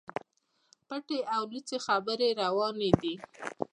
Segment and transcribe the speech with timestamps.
[0.87, 3.13] پټي او لڅي خبري رواني دي.